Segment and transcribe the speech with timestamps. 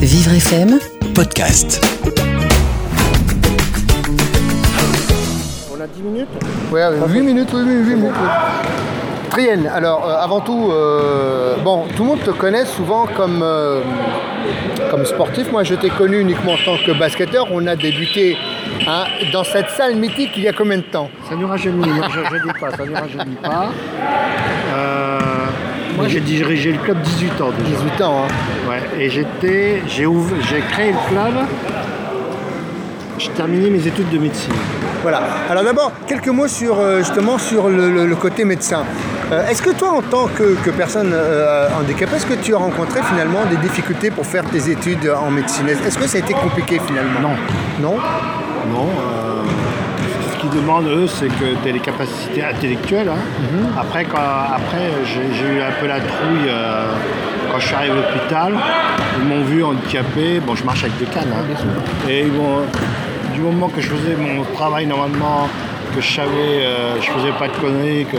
[0.00, 0.78] Vivre FM,
[1.16, 1.84] podcast.
[5.68, 6.28] On a 10 minutes
[6.70, 8.12] Ouais, 8 minutes, oui, oui, 8 minutes.
[8.14, 8.28] oui.
[9.30, 13.80] Trienne, alors euh, avant tout, euh, bon, tout le monde te connaît souvent comme, euh,
[14.92, 15.50] comme sportif.
[15.50, 17.48] Moi, je t'ai connu uniquement en tant que basketteur.
[17.50, 18.36] On a débuté
[18.86, 21.10] hein, dans cette salle mythique il y a combien de temps?
[21.28, 23.70] Ça ne rajeunit, non, je ne dis pas, ça ne rajeunit pas.
[24.72, 25.18] Euh,
[25.96, 27.76] moi j'ai dirigé le club 18 ans déjà.
[27.82, 28.32] 18 ans, hein.
[29.02, 30.06] Et j'étais, j'ai,
[30.48, 31.34] j'ai créé le club,
[33.18, 34.52] j'ai terminé mes études de médecine.
[35.02, 35.22] Voilà.
[35.48, 38.82] Alors d'abord, quelques mots sur euh, justement sur le, le- le côté médecin.
[39.32, 42.58] Euh, est-ce que toi, en tant que, que personne euh, handicapée, est-ce que tu as
[42.58, 45.66] rencontré finalement des difficultés pour faire tes études en médecine?
[45.68, 47.20] Est-ce que ça a été compliqué finalement?
[47.22, 47.36] Non.
[47.80, 47.96] Non?
[48.70, 49.42] Non, euh,
[50.34, 53.08] ce qu'ils demandent eux, c'est que tu aies les capacités intellectuelles.
[53.08, 53.70] hein.
[53.78, 55.20] Après, quand, après j'ai,
[55.54, 56.50] eu un peu la trouille
[57.50, 58.52] quand je suis arrivé à l'hôpital.
[59.18, 60.40] Ils m'ont vu handicapé.
[60.40, 61.32] Bon, je marche avec des cannes.
[61.34, 62.08] hein.
[62.08, 62.62] Et ils m'ont-
[63.34, 65.48] du moment que je faisais mon travail normalement,
[65.94, 66.28] que je savais,
[66.62, 68.16] euh, je faisais pas de conneries, que.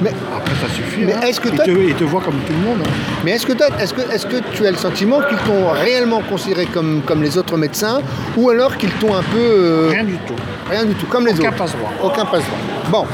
[0.00, 1.02] Mais- après ça suffit.
[1.04, 1.20] mais hein.
[1.22, 2.78] est-ce que ils, te, ils te voient comme tout le monde.
[2.84, 2.90] hein.
[3.24, 6.20] Mais est-ce que, toi- est-ce que, est-ce que tu as le sentiment qu'ils t'ont réellement
[6.28, 8.00] considéré comme, comme les autres médecins
[8.36, 9.38] ou alors qu'ils t'ont un peu...
[9.38, 10.34] euh, Rien du tout.
[10.68, 11.58] rien du tout, comme les Aucun autres?
[11.58, 11.90] passe-droit.
[12.02, 12.58] Aucun passe-droit.
[12.90, 13.06] Bon,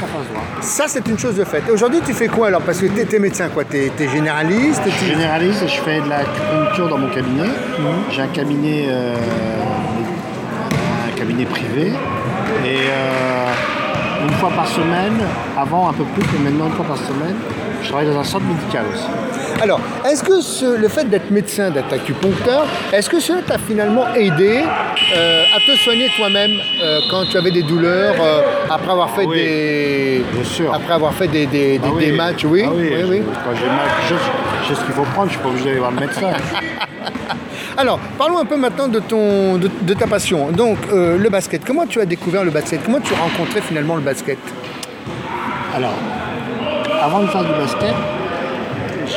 [0.59, 1.63] ça c'est une chose de fait.
[1.67, 2.61] Et Aujourd'hui tu fais quoi alors?
[2.61, 3.63] Parce que tu es, médecin quoi?
[3.63, 7.49] Tu es, généraliste Je suis généraliste et je fais de l'acupuncture dans mon cabinet.
[8.09, 9.15] J'ai un cabinet, euh,
[11.07, 11.91] un cabinet privé.
[12.65, 15.21] Et euh, une fois par semaine,
[15.55, 17.35] avant un peu plus, mais maintenant une fois par semaine,
[17.83, 19.05] je travaille dans un centre médical aussi.
[19.61, 24.05] Alors, est-ce que ce- le fait d'être médecin, d'être acupuncteur, est-ce que cela t'a finalement
[24.13, 24.61] aidé
[25.15, 26.51] euh, à te soigner toi-même
[26.83, 30.71] euh, quand tu avais des douleurs euh, après avoir fait Oui, des bien sûr.
[30.73, 33.21] après avoir fait des, des- des- Ah des matchs, oui, Ah oui, oui, oui.
[33.43, 34.13] Quand j'ai mal, je,
[34.63, 36.29] je sais ce qu'il faut prendre, je suis pas obligé d'aller voir le médecin.
[37.77, 40.49] Alors, parlons un peu maintenant de, ton, de, de ta passion.
[40.51, 41.63] Donc, euh, le basket.
[41.65, 42.81] Comment tu as découvert le basket?
[42.83, 44.37] Comment tu as rencontré finalement le basket?
[45.75, 45.93] Alors,
[47.01, 47.93] avant de faire du basket,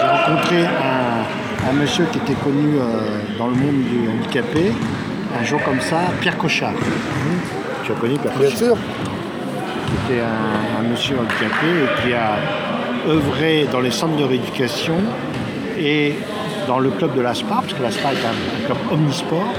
[0.01, 4.73] j'ai rencontré un, un monsieur qui était connu euh, dans le monde du handicapé,
[5.39, 6.73] un jour comme ça, Pierre Cochard.
[7.85, 8.77] Tu as connu Pierre Cochard sûr.
[9.87, 12.37] qui était un, un monsieur handicapé et qui a
[13.09, 14.95] œuvré dans les centres de rééducation
[15.79, 16.15] et
[16.67, 19.53] dans le club de l'ASPAR, parce que l'ASPAR est un, un club omnisport,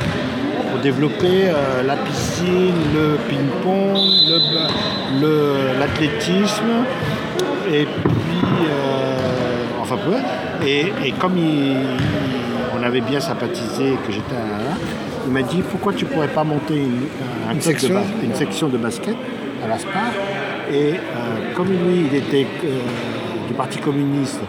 [0.71, 6.85] pour développer euh, la piscine, le ping-pong, le- le- l'athlétisme,
[7.69, 9.00] et puis, euh,
[9.91, 10.65] enfin peu.
[10.67, 11.77] Et, et comme il-
[12.79, 14.75] on avait bien sympathisé, que j'étais un,
[15.27, 17.01] il m'a dit pourquoi tu pourrais pas monter une,
[17.49, 19.15] un section de bas- une section de basket
[19.63, 20.03] à l'ASPAR.
[20.71, 24.39] Et euh, comme lui, il était euh, du Parti communiste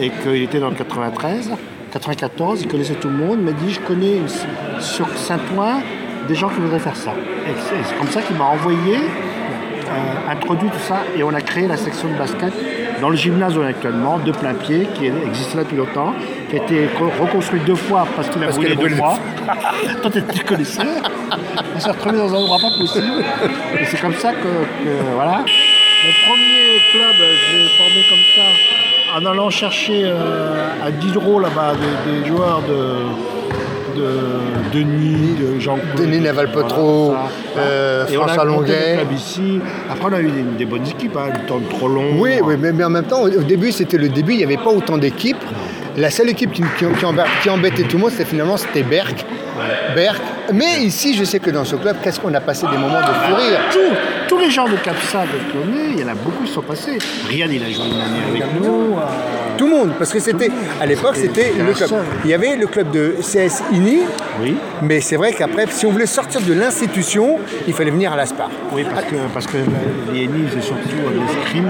[0.00, 1.50] et qu'il était dans le 93,
[1.92, 5.80] 94, il connaissait tout le monde, il m'a dit je connais une- sur Saint-Ouen
[6.28, 7.12] des gens qui voudraient faire ça.
[7.48, 8.96] Et c'est comme ça qu'il m'a envoyé
[9.90, 12.52] euh, introduit tout ça et on a créé la section de basket
[13.00, 16.14] dans le gymnase où on est actuellement, de plein pied, qui existe là depuis longtemps,
[16.50, 19.18] qui a été co- reconstruit deux fois parce qu'il a Parce brûlé deux fois.
[20.02, 20.82] Toi, tu tu connaissais.
[21.76, 23.24] On s'est retrouvé dans un endroit pas possible.
[23.80, 24.38] Et c'est comme ça que,
[24.84, 25.38] que- voilà.
[25.38, 31.40] Mon premier club, euh, je l'ai formé comme ça, en allant chercher euh, à Diderot
[31.40, 32.96] là-bas des, des joueurs de,
[34.00, 36.20] de Denis, de Jean Denis
[37.14, 37.28] ça.
[37.58, 38.98] euh, François Longuet.
[39.90, 42.18] Après, on a eu des, des bonnes équipes, hein, le temps trop long.
[42.18, 44.44] Oui, oui mais, mais en même temps, au au début, c'était le début, il n'y
[44.44, 45.44] avait pas autant d'équipes.
[45.96, 46.62] La seule équipe qui,
[47.50, 49.24] embêtait tout le monde, c'était finalement c'était Berck.
[49.94, 50.20] Berck.
[50.52, 53.12] Mais ici, je sais que dans ce club, qu'est-ce qu'on a passé des moments de
[53.12, 53.60] fou rire?
[54.30, 56.98] Tous les gens de Capsa de Clonay, il y en a beaucoup qui sont passés.
[57.28, 58.96] Riyad, il a joué une année avec nous.
[58.96, 59.00] euh,
[59.58, 61.90] Tout le monde, parce que c'était, à l'époque, c'était le club.
[62.24, 64.02] Il y avait le club de CS INI,
[64.40, 64.54] oui.
[64.82, 68.50] mais c'est vrai qu'après, si on voulait sortir de l'institution, il fallait venir à l'ASPAR.
[68.72, 69.56] Oui, parce que, parce que
[70.12, 71.68] les ennemis, c'est surtout euh, l'escrime.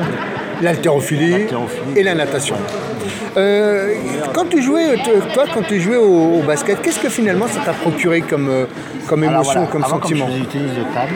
[0.60, 1.46] L'haltérophilie
[1.96, 2.56] et la natation.
[3.38, 3.94] Euh,
[4.34, 4.96] quand tu jouais,
[5.32, 8.66] toi, quand tu jouais au, au basket, qu'est-ce que finalement ça t'a procuré comme, euh,
[9.08, 11.14] comme Alors émotion, voilà, comme avant, sentiment Comme je faisais du tennis de table,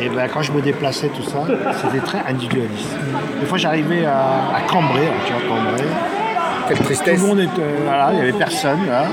[0.00, 1.40] et ben, quand je me déplaçais, tout ça,
[1.82, 2.96] c'était très individualiste.
[3.40, 5.84] Des fois, j'arrivais à, à Cambrai, hein, tu vois, Cambrai.
[6.68, 7.20] Quelle Tout tristesse.
[7.20, 7.62] le monde était.
[7.84, 8.86] Voilà, il n'y avait personne.
[8.88, 9.04] Là.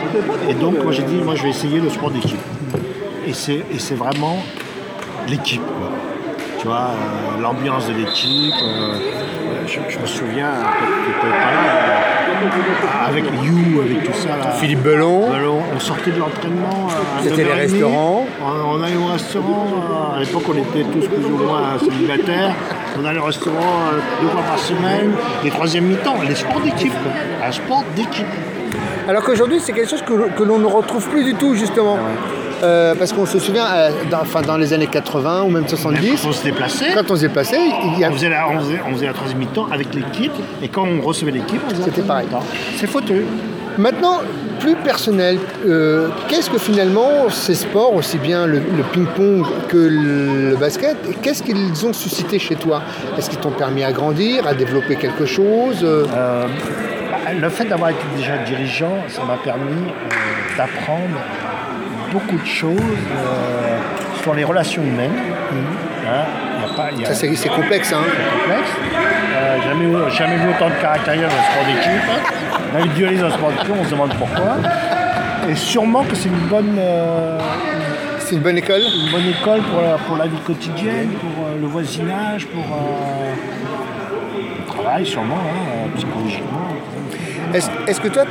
[0.50, 2.40] Et donc, moi, j'ai dit, moi, je vais essayer le sport d'équipe.
[3.26, 4.38] Et c'est, et c'est vraiment
[5.28, 5.62] l'équipe.
[5.66, 5.90] quoi.
[6.60, 8.54] Tu vois, euh, l'ambiance de l'équipe.
[8.64, 8.98] euh,
[9.68, 11.77] je, je me souviens, peut-être pas là,
[13.08, 14.30] avec You, avec tout ça.
[14.30, 14.52] Là.
[14.60, 15.26] Philippe Belon,
[15.76, 16.88] on sortait de l'entraînement.
[16.90, 17.56] à C'était les 9h30.
[17.58, 18.26] restaurants.
[18.46, 19.68] On, on allait au restaurant.
[20.14, 22.54] euh, À l'époque, on était tous plus ou moins célibataires.
[23.00, 23.56] On allait au restaurant
[23.94, 25.12] euh, deux fois par semaine.
[25.44, 26.94] Les troisièmes mi-temps, les sports d'équipe.
[27.46, 28.26] Un sport d'équipe.
[29.08, 31.98] Alors qu'aujourd'hui, c'est quelque chose que, que l'on ne retrouve plus du tout, justement.
[32.64, 36.22] Euh, parce qu'on se souvient, euh, dans, enfin, dans les années 80 ou même 70,
[36.22, 37.60] Quand on se déplaçait, quand on se déplaçait,
[37.94, 38.10] il y a...
[38.10, 40.32] on faisait, la, on, faisait, on faisait la troisième mi-temps avec l'équipe,
[40.62, 42.28] et quand on recevait l'équipe, C'était pareil.
[42.78, 43.26] C'est fauteux.
[43.78, 44.22] Maintenant,
[44.60, 45.38] plus personnel,
[45.68, 51.44] euh, qu'est-ce que finalement ces sports, aussi bien le, le ping-pong que le basket, qu'est-ce
[51.44, 52.82] qu'ils ont suscité chez toi?
[53.18, 55.86] Est-ce qu'ils t'ont permis à grandir, à développer quelque chose
[57.34, 59.92] le fait d'avoir été déjà dirigeant, ça m'a permis
[60.58, 61.20] d'apprendre
[62.12, 63.78] beaucoup de choses euh,
[64.22, 65.12] sur les relations humaines.
[66.10, 66.24] Hein,
[66.58, 68.70] il y a pas- il y a- Ça, c'est c'est complexe, hein complexe.
[69.36, 69.58] Euh,
[70.18, 72.10] jamais, vu autant de caractériel dans le sport d'équipe.
[72.74, 72.82] On a
[73.12, 74.58] eu dans le sport d'équipe, on se demande pourquoi.
[75.50, 77.40] Et sûrement que c'est une bonne, euh,
[78.20, 81.68] C'est une bonne école une bonne école pour la, pour la vie quotidienne, pour le
[81.68, 86.68] voisinage, pour le travail sûrement, hein, psychologiquement.
[87.54, 88.24] Est-ce est-ce que toi,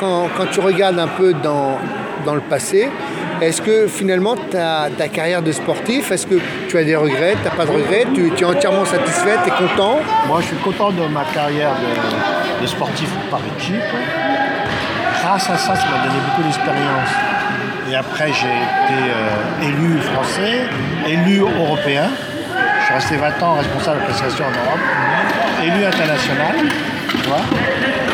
[0.00, 1.78] quand, quand tu regardes un peu dans,
[2.24, 2.88] dans le passé,
[3.42, 6.36] est-ce que finalement ta, carrière de sportif, est-ce que
[6.68, 9.68] tu as des regrets, tu n'as pas de regrets, tu, es entièrement satisfait, tu es
[9.68, 9.98] content?
[10.28, 11.72] Moi, je suis content de ma carrière
[12.60, 13.74] de, sportif par équipe.
[15.20, 17.10] Grâce à ça, ça m'a donné beaucoup d'expérience.
[17.90, 20.60] Et après, j'ai été euh, élu français,
[21.08, 22.04] élu européen.
[22.80, 24.80] Je suis resté 20 ans responsable de l'association en Europe,
[25.64, 26.54] élu international.
[27.10, 27.40] Tu vois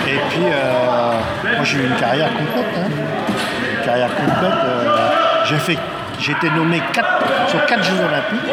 [0.08, 1.20] Et puis, euh,
[1.54, 2.66] moi, j'ai eu une carrière complète.
[2.78, 2.90] hein.
[3.78, 4.64] Une carrière complète.
[4.64, 5.17] euh,
[5.48, 5.78] j'ai fait,
[6.18, 8.52] j'ai été nommé quatre- sur 4 Jeux Olympiques,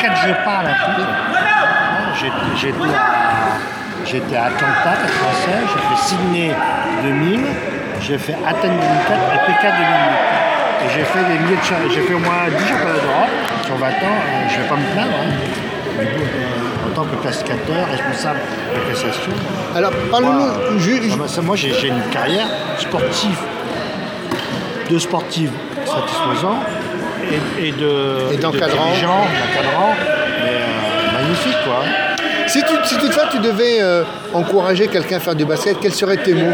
[0.00, 1.06] 4 Jeux Paralympiques.
[2.20, 6.50] J'ai- J'étais à, j'étais à Atlanta 96, j'ai fait Sydney
[7.02, 7.40] 2000,
[8.00, 10.86] j'ai fait Athènes 2004 et Pékin 2008.
[10.86, 13.86] Et j'ai fait des milliers de j'ai fait au moins 10 championnats d'Europe sur 20
[13.88, 15.16] ans, euh, je ne vais pas me plaindre.
[15.22, 15.32] hein.
[15.98, 18.38] Euh, en tant que classificateur, responsable
[18.74, 19.32] de classification,
[19.76, 20.78] Alors, parle-nous,
[21.42, 22.46] moi j'ai une carrière
[22.78, 23.38] sportive,
[24.90, 25.50] de sportive
[25.84, 26.58] satisfaisant
[27.30, 28.90] et, et de, Et d'encadrant.
[28.90, 29.94] de dirigeant, d'encadrant,
[30.44, 31.82] mais euh, magnifique quoi.
[32.46, 34.02] si, tu, si toutefois tu devais euh,
[34.32, 36.52] encourager quelqu'un à faire du basket, quels seraient tes mots?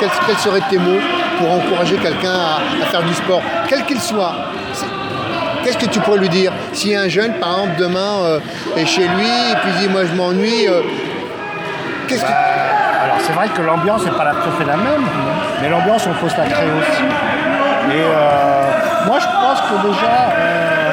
[0.00, 1.00] Quels, quels seraient tes mots
[1.38, 4.34] pour encourager quelqu'un à, à faire du sport, quel qu'il soit?
[5.62, 6.52] Qu'est-ce que tu pourrais lui dire?
[6.72, 8.38] Si un jeune, par exemple, demain euh,
[8.76, 10.66] est chez lui et puis dit Moi je m'ennuie,
[12.08, 12.28] qu'est-ce que.
[13.12, 15.04] Alors c'est vrai que l'ambiance n'est pas la tout à fait la même,
[15.60, 17.02] mais l'ambiance on peut se la créer aussi.
[17.92, 20.92] Et euh, moi je pense que déjà, euh,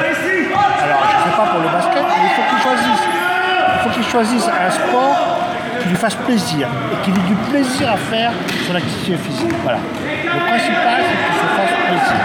[0.84, 3.04] alors je ne sais pas pour le basket, mais il faut qu'il choisisse.
[3.72, 5.16] Il faut qu'il choisisse un sport
[5.80, 8.32] qui lui fasse plaisir et qui lui ait du plaisir à faire
[8.68, 9.54] son activité physique.
[9.62, 9.78] Voilà.
[10.04, 12.20] Le principal c'est qu'il se fasse plaisir.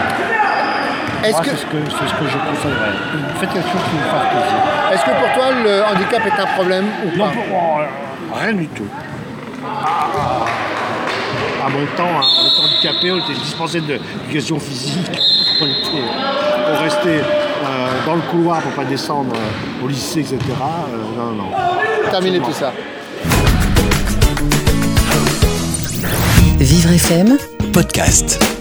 [1.23, 2.93] Est-ce que, c'est ce que, c'est ce que je conseillerais.
[3.39, 4.59] Faites quelque chose qui vous fasse plaisir.
[4.93, 7.31] est-ce que pour toi le handicap est un problème ou Non, pas?
[7.31, 8.85] pour- oh, rien du tout.
[11.65, 15.05] À mon temps, hein, on était handicapé, on était dispensé d'éducation physique.
[15.61, 16.03] On, était-
[16.67, 20.37] on restait euh, dans le couloir pour pas descendre euh, au lycée, etc.
[20.51, 21.49] Euh, non, non.
[22.11, 22.73] Terminer tout ça.
[26.59, 27.37] Vivre FM
[27.71, 28.54] podcast.